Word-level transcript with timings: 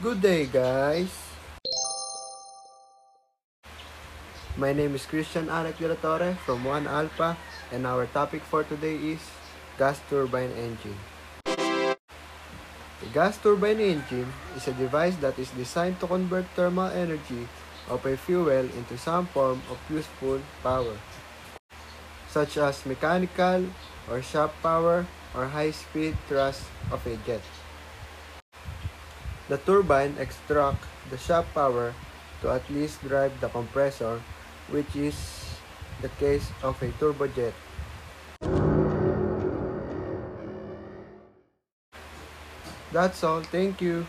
Good 0.00 0.24
day, 0.24 0.48
guys. 0.48 1.12
My 4.56 4.72
name 4.72 4.96
is 4.96 5.04
Christian 5.04 5.52
Alec 5.52 5.76
from 5.76 6.64
1 6.64 6.88
Alpha, 6.88 7.36
and 7.68 7.84
our 7.84 8.08
topic 8.08 8.40
for 8.40 8.64
today 8.64 8.96
is 8.96 9.20
gas 9.76 10.00
turbine 10.08 10.56
engine. 10.56 10.96
The 11.44 13.12
gas 13.12 13.36
turbine 13.44 13.76
engine 13.76 14.32
is 14.56 14.64
a 14.68 14.72
device 14.72 15.20
that 15.20 15.36
is 15.36 15.52
designed 15.52 16.00
to 16.00 16.08
convert 16.08 16.48
thermal 16.56 16.88
energy 16.88 17.44
of 17.84 18.00
a 18.08 18.16
fuel 18.16 18.72
into 18.72 18.96
some 18.96 19.28
form 19.28 19.60
of 19.68 19.76
useful 19.92 20.40
power, 20.64 20.96
such 22.32 22.56
as 22.56 22.88
mechanical 22.88 23.68
or 24.08 24.24
shaft 24.24 24.56
power 24.64 25.04
or 25.36 25.44
high-speed 25.44 26.16
thrust 26.24 26.64
of 26.88 27.04
a 27.04 27.20
jet. 27.28 27.44
The 29.50 29.58
turbine 29.66 30.14
extracts 30.14 30.86
the 31.10 31.18
shaft 31.18 31.50
power 31.58 31.90
to 32.40 32.54
at 32.54 32.62
least 32.70 33.02
drive 33.02 33.34
the 33.42 33.50
compressor, 33.50 34.22
which 34.70 34.94
is 34.94 35.18
the 36.00 36.08
case 36.22 36.46
of 36.62 36.78
a 36.78 36.94
turbojet. 37.02 37.50
That's 42.94 43.24
all. 43.26 43.42
Thank 43.42 43.82
you. 43.82 44.06